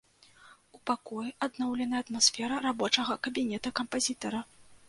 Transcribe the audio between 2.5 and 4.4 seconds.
рабочага кабінета кампазітара.